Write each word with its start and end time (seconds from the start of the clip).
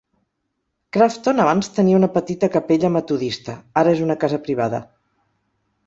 Crafton 0.97 1.41
abans 1.43 1.69
tenia 1.75 1.99
una 1.99 2.09
petita 2.17 2.51
capella 2.57 2.93
metodista. 2.97 3.59
Ara 3.83 3.97
és 3.99 4.03
una 4.09 4.21
casa 4.25 4.45
privada. 4.49 4.85